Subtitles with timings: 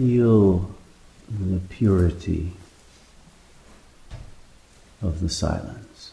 [0.00, 0.70] Feel
[1.28, 2.52] the purity
[5.02, 6.12] of the silence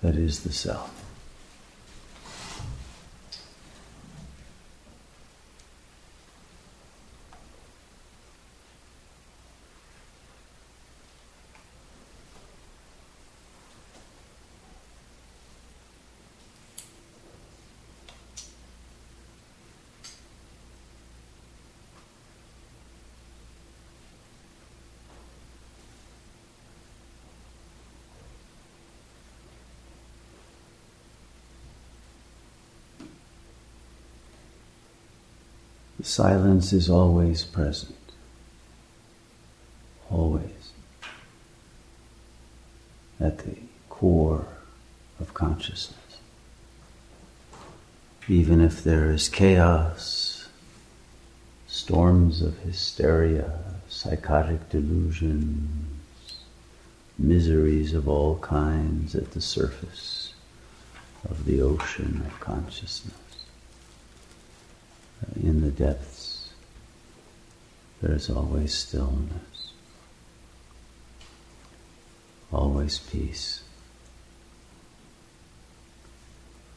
[0.00, 1.01] that is the self.
[36.02, 37.94] Silence is always present.
[40.10, 40.72] Always.
[43.20, 43.56] At the
[43.88, 44.48] core
[45.20, 45.96] of consciousness.
[48.28, 50.48] Even if there is chaos,
[51.68, 56.34] storms of hysteria, psychotic delusions,
[57.16, 60.34] miseries of all kinds at the surface
[61.28, 63.14] of the ocean of consciousness
[65.22, 66.50] Uh, in the depths,
[68.00, 69.72] there is always stillness,
[72.52, 73.62] always peace,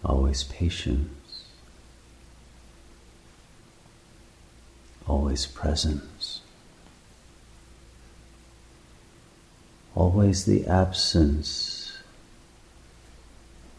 [0.03, 1.45] always patience,
[5.07, 6.41] always presence,
[9.95, 11.97] always the absence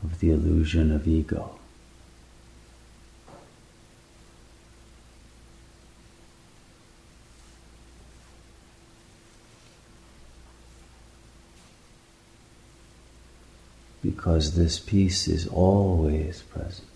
[0.03, 1.59] of the illusion of ego.
[14.07, 16.87] Because this peace is always present.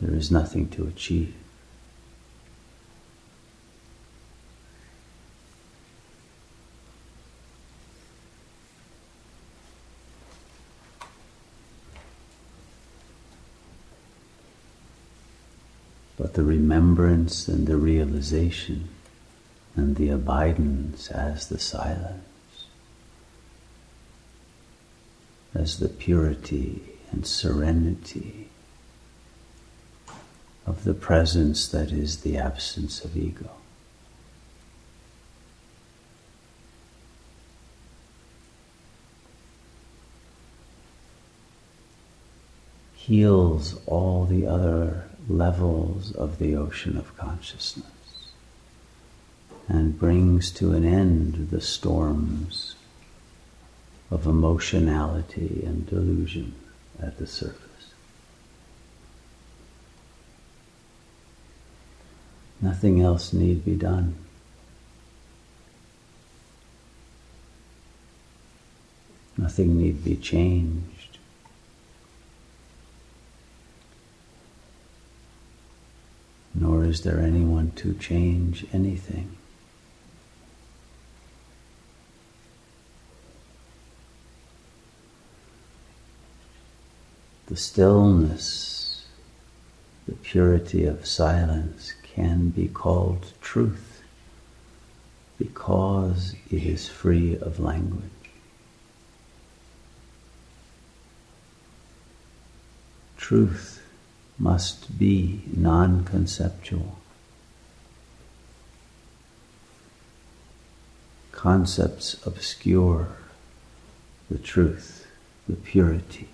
[0.00, 1.34] There is nothing to achieve.
[16.16, 18.88] But the remembrance and the realization
[19.76, 22.31] and the abidance as the silence
[25.54, 28.48] as the purity and serenity
[30.66, 33.50] of the presence that is the absence of ego.
[42.94, 47.86] Heals all the other levels of the ocean of consciousness
[49.68, 52.76] and brings to an end the storms
[54.12, 56.54] of emotionality and delusion
[57.00, 57.94] at the surface.
[62.60, 64.14] Nothing else need be done.
[69.38, 71.16] Nothing need be changed.
[76.54, 79.38] Nor is there anyone to change anything.
[87.52, 89.04] The stillness,
[90.08, 94.02] the purity of silence can be called truth
[95.36, 98.04] because it is free of language.
[103.18, 103.82] Truth
[104.38, 107.00] must be non conceptual.
[111.32, 113.08] Concepts obscure
[114.30, 115.06] the truth,
[115.46, 116.30] the purity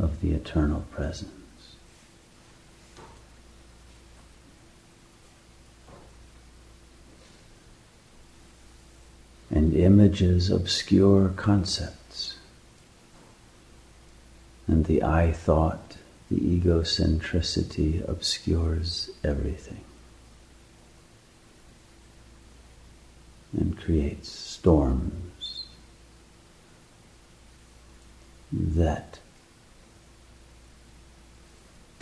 [0.00, 1.30] of the eternal presence.
[9.50, 12.36] And images obscure concepts.
[14.66, 15.96] And the I thought,
[16.30, 19.80] the egocentricity obscures everything.
[23.52, 25.64] And creates storms
[28.52, 29.18] that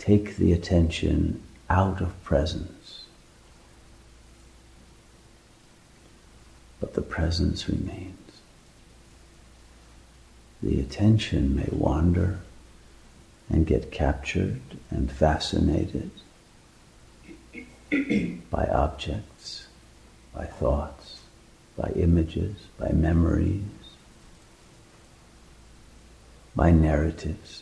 [0.09, 1.39] take the attention
[1.69, 3.03] out of presence.
[6.79, 8.31] But the presence remains.
[10.63, 12.39] The attention may wander
[13.51, 16.09] and get captured and fascinated
[18.49, 19.67] by objects,
[20.33, 21.19] by thoughts,
[21.77, 23.61] by images, by memories,
[26.55, 27.61] by narratives.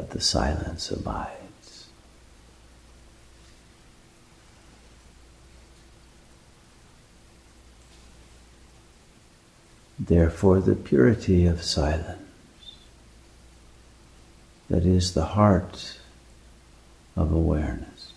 [0.00, 1.88] But the silence abides.
[9.98, 12.22] Therefore, the purity of silence,
[14.70, 15.98] that is the heart
[17.14, 18.14] of awareness,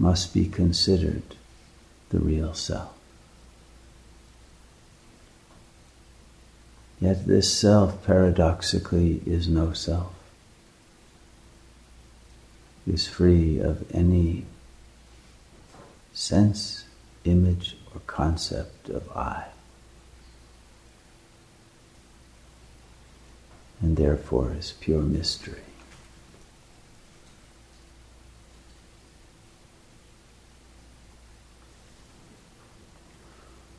[0.00, 1.36] must be considered
[2.08, 2.93] the real self.
[7.00, 10.14] Yet this self, paradoxically, is no self,
[12.86, 14.46] is free of any
[16.12, 16.84] sense,
[17.24, 19.46] image, or concept of I.
[23.82, 25.73] And therefore is pure mystery.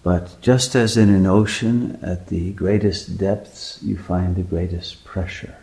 [0.06, 5.56] But just as in an ocean, at the greatest depths, you find the greatest pressure.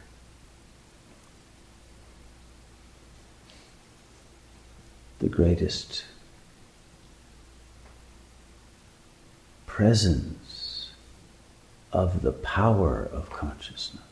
[5.20, 6.02] The greatest
[9.64, 10.90] presence
[11.92, 14.02] of the power of consciousness.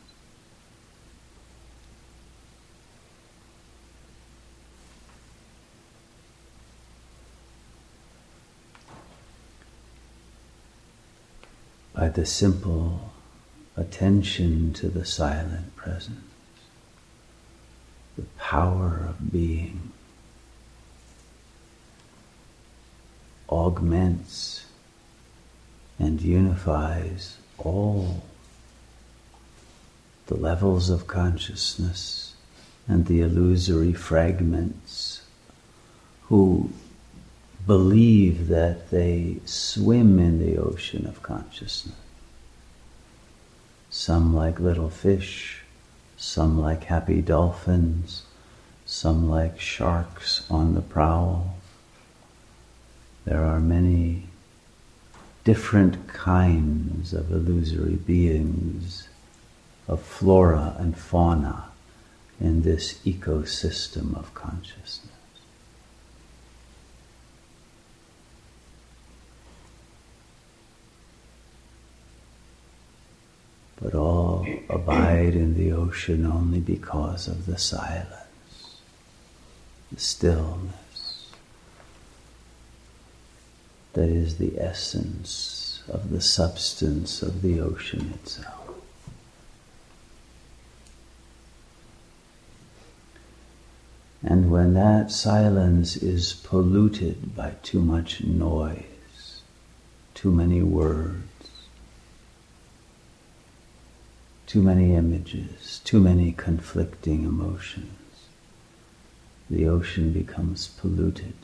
[12.01, 13.13] By the simple
[13.77, 16.17] attention to the silent presence,
[18.17, 19.93] the power of being
[23.51, 24.65] augments
[25.99, 28.23] and unifies all
[30.29, 32.33] the levels of consciousness
[32.89, 35.21] and the illusory fragments
[36.23, 36.71] who
[37.67, 41.95] believe that they swim in the ocean of consciousness.
[43.91, 45.63] Some like little fish,
[46.17, 48.23] some like happy dolphins,
[48.87, 51.57] some like sharks on the prowl.
[53.25, 54.29] There are many
[55.45, 59.09] different kinds of illusory beings,
[59.89, 61.65] of flora and fauna
[62.41, 65.10] in this ecosystem of consciousness.
[73.81, 78.81] But all abide in the ocean only because of the silence,
[79.91, 81.31] the stillness.
[83.95, 88.57] That is the essence of the substance of the ocean itself.
[94.23, 99.43] And when that silence is polluted by too much noise,
[100.15, 101.30] too many words,
[104.51, 108.27] too many images, too many conflicting emotions.
[109.49, 111.37] The ocean becomes polluted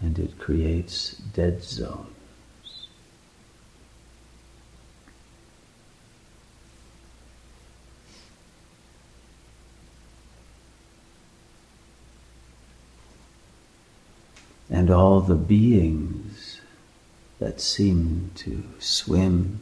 [0.00, 2.06] and it creates dead zones.
[14.70, 16.60] And all the beings
[17.40, 19.58] that seem to swim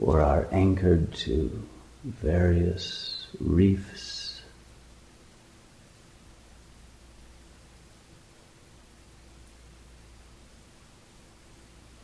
[0.00, 1.66] or are anchored to
[2.04, 4.40] various reefs.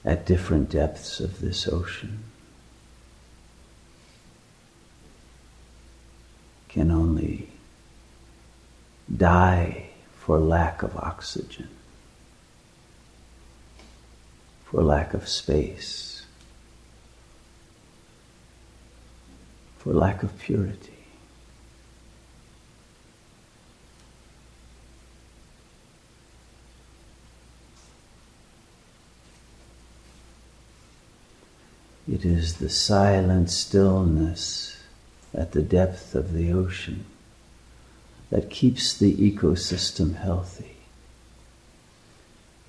[0.04, 2.24] At different depths of this ocean,
[6.68, 7.48] can only
[9.16, 9.86] die
[10.18, 11.68] for lack of oxygen,
[14.64, 16.13] for lack of space.
[19.84, 20.92] For lack of purity.
[32.10, 34.82] It is the silent stillness
[35.34, 37.04] at the depth of the ocean
[38.30, 40.76] that keeps the ecosystem healthy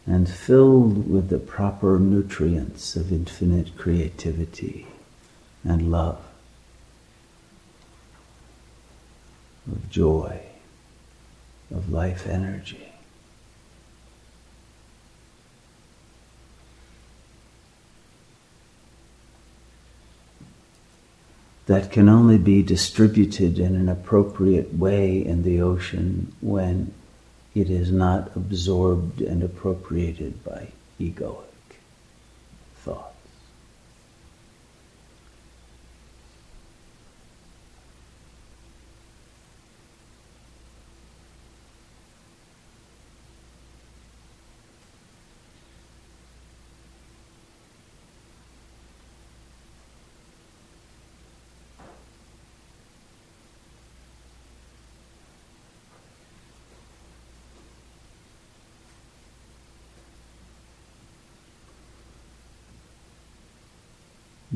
[0.06, 4.88] and filled with the proper nutrients of infinite creativity
[5.64, 6.20] and love.
[9.68, 10.42] Of joy,
[11.72, 12.92] of life energy.
[21.66, 26.94] That can only be distributed in an appropriate way in the ocean when
[27.56, 30.68] it is not absorbed and appropriated by
[31.00, 31.46] egoic
[32.76, 33.16] thoughts.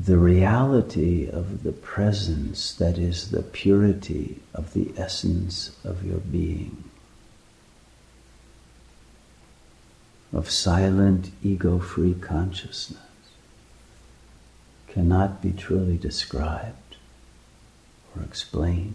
[0.06, 6.86] The reality of the presence that is the purity of the essence of your being,
[10.32, 13.02] of silent ego free consciousness,
[14.88, 16.96] cannot be truly described
[18.16, 18.94] or explained.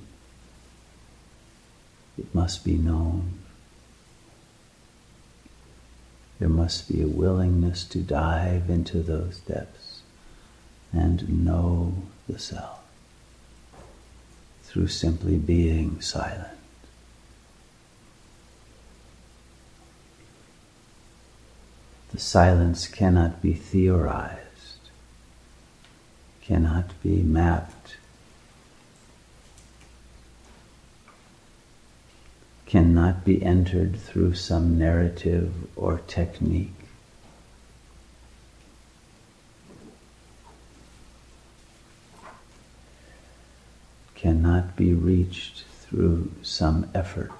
[2.16, 3.40] It must be known.
[6.38, 9.93] There must be a willingness to dive into those depths
[10.94, 11.94] and know
[12.28, 12.80] the self
[14.62, 16.58] through simply being silent.
[22.12, 24.90] The silence cannot be theorized,
[26.42, 27.96] cannot be mapped,
[32.66, 36.83] cannot be entered through some narrative or technique.
[44.54, 47.32] Cannot be reached through some effort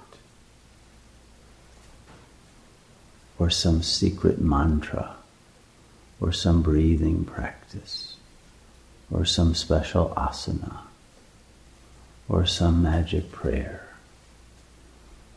[3.39, 5.15] or some secret mantra
[6.19, 8.17] or some breathing practice
[9.09, 10.79] or some special asana
[12.27, 13.87] or some magic prayer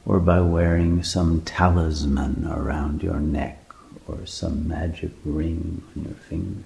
[0.04, 3.72] or by wearing some talisman around your neck
[4.08, 6.64] or some magic ring on your finger.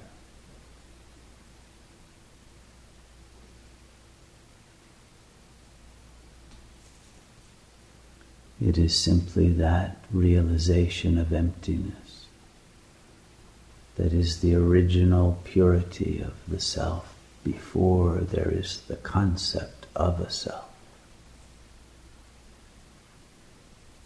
[8.65, 12.27] It is simply that realization of emptiness
[13.97, 20.31] that is the original purity of the self before there is the concept of a
[20.31, 20.69] self.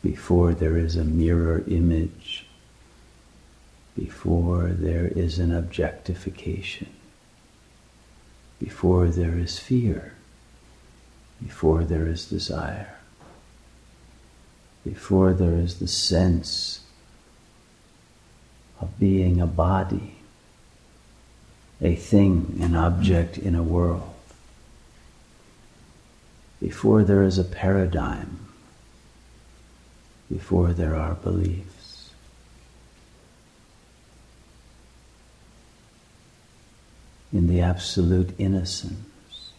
[0.02, 2.46] Before there is a mirror image,
[3.94, 6.88] before there is an objectification,
[8.58, 10.14] before there is fear,
[11.42, 12.96] before there is desire
[14.86, 16.80] before there is the sense
[18.80, 20.14] of being a body,
[21.82, 24.14] a thing, an object in a world,
[26.60, 28.38] before there is a paradigm,
[30.30, 32.10] before there are beliefs.
[37.32, 39.50] In the absolute innocence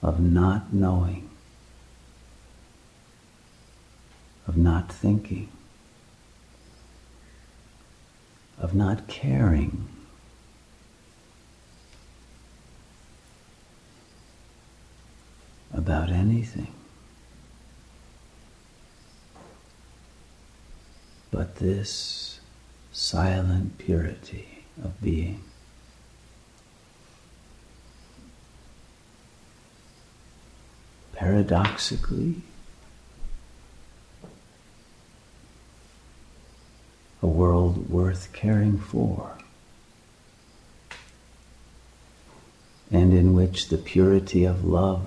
[0.00, 1.27] of not knowing
[4.48, 5.48] of not thinking,
[8.58, 9.86] of not caring.
[15.70, 16.72] About anything.
[21.30, 22.40] But this
[22.90, 25.42] silent purity of being.
[31.12, 32.42] Paradoxically,
[37.28, 39.38] world worth caring for,
[42.90, 45.06] and in which the purity of love,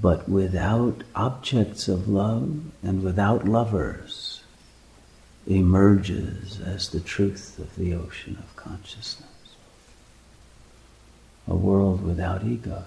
[0.00, 4.42] but without objects of love and without lovers,
[5.46, 9.28] emerges as the truth of the ocean of consciousness.
[11.46, 12.82] A world without egos.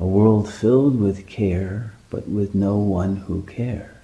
[0.00, 3.94] A world filled with care, but with no one who cares.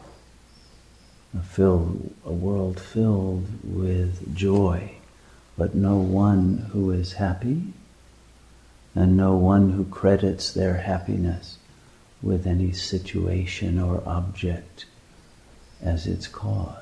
[0.00, 0.04] a,
[1.40, 4.92] filled, a world filled with joy,
[5.56, 7.72] but no one who is happy
[8.94, 11.56] and no one who credits their happiness
[12.22, 14.84] with any situation or object
[15.80, 16.76] as its cause.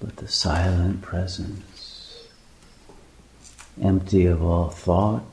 [0.00, 2.26] But the silent presence,
[3.80, 5.24] empty of all thought,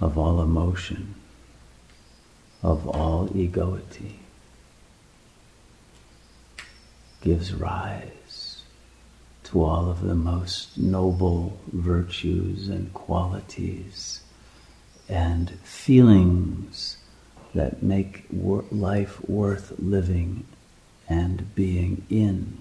[0.00, 1.14] of all emotion,
[2.62, 4.20] of all egoity,
[7.20, 8.62] gives rise
[9.44, 14.20] to all of the most noble virtues and qualities
[15.08, 16.96] and feelings
[17.54, 20.44] that make life worth living
[21.08, 22.60] and being in.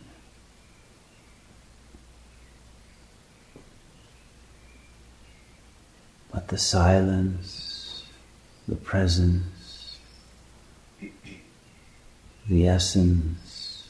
[6.49, 8.05] The silence,
[8.67, 9.99] the presence,
[12.47, 13.87] the essence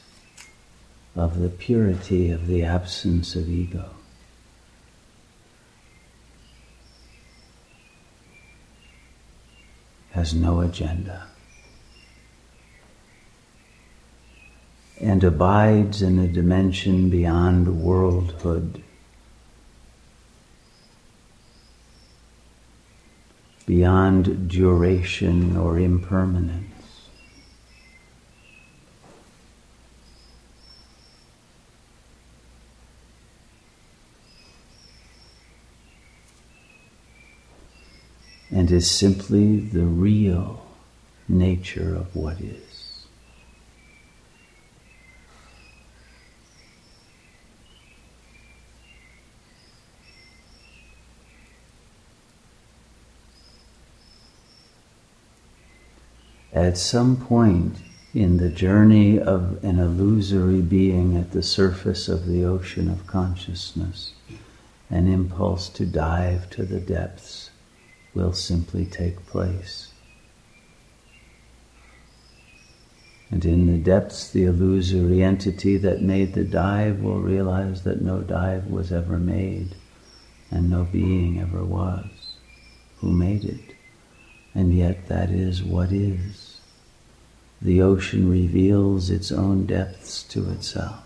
[1.16, 3.90] of the purity of the absence of ego.
[10.12, 11.28] has no agenda,
[15.00, 18.82] and abides in a dimension beyond worldhood.
[23.70, 26.66] Beyond duration or impermanence.
[38.50, 40.66] and is simply the real
[41.28, 42.69] nature of what is.
[56.52, 57.76] At some point
[58.12, 64.14] in the journey of an illusory being at the surface of the ocean of consciousness,
[64.90, 67.50] an impulse to dive to the depths
[68.14, 69.92] will simply take place.
[73.30, 78.22] And in the depths, the illusory entity that made the dive will realize that no
[78.22, 79.76] dive was ever made
[80.50, 82.34] and no being ever was
[82.96, 83.76] who made it.
[84.52, 86.39] And yet, that is what is.
[87.62, 91.02] The ocean reveals its own depths to itself.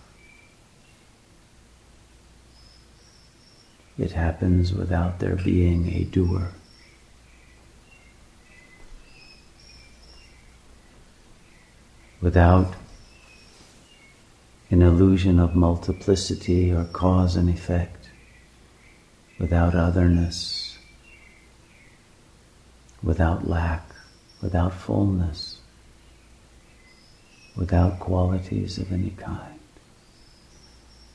[3.99, 6.53] It happens without there being a doer.
[12.25, 12.75] without
[14.71, 18.09] an illusion of multiplicity or cause and effect,
[19.39, 20.79] without otherness,
[23.03, 23.95] without lack,
[24.41, 25.59] without fullness,
[27.57, 29.59] without qualities of any kind.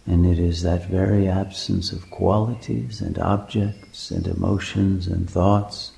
[0.06, 5.92] And it is that very absence of qualities and objects and emotions and thoughts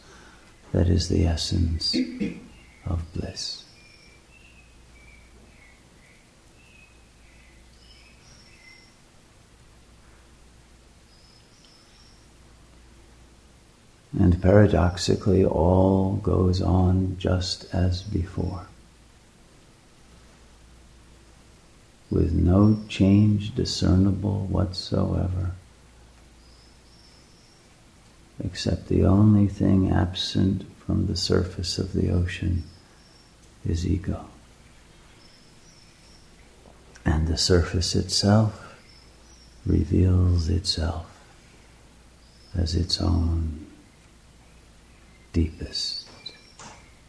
[0.73, 1.95] that is the essence
[2.85, 3.63] of bliss.
[14.19, 18.67] And paradoxically, all goes on just as before.
[22.11, 25.53] With no change discernible whatsoever,
[28.43, 32.63] except the only thing absent from the surface of the ocean
[33.65, 34.25] is ego.
[37.05, 38.75] And the surface itself
[39.65, 41.05] reveals itself
[42.53, 43.67] as its own
[45.31, 46.09] deepest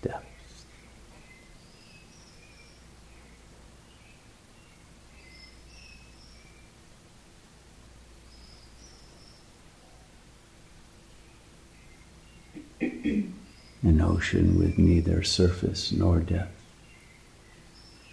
[0.02, 0.28] depths.
[13.82, 16.62] An ocean with neither surface nor depth,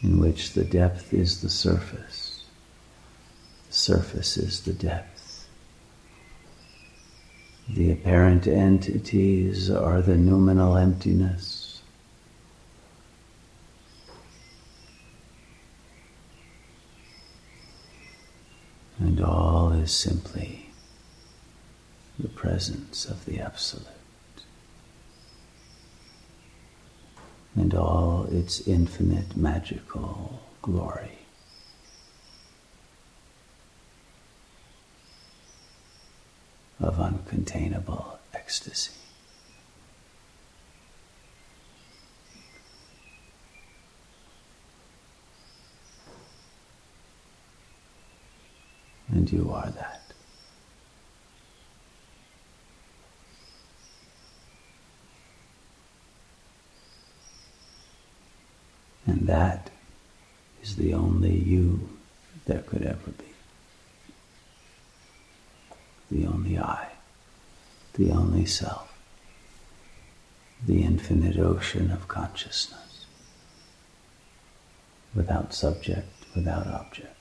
[0.01, 2.43] in which the depth is the surface,
[3.67, 5.47] the surface is the depth.
[7.69, 11.83] The apparent entities are the noumenal emptiness.
[18.97, 20.71] And all is simply
[22.17, 23.98] the presence of the Absolute.
[27.55, 31.19] And all its infinite magical glory.
[36.81, 38.91] of uncontainable ecstasy.
[49.11, 49.98] And you are that.
[59.09, 59.71] And that
[60.61, 61.89] is the only you
[62.45, 63.25] there could ever be
[66.11, 66.89] the only I,
[67.95, 68.95] the only self,
[70.65, 73.05] the infinite ocean of consciousness,
[75.15, 77.15] without subject, without object.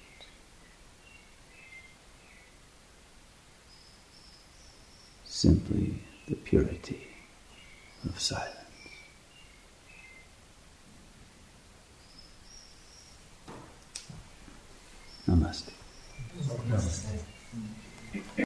[5.24, 7.08] Simply the purity
[8.04, 8.57] of silence.
[15.28, 15.72] Namaste.
[16.68, 17.18] Namaste.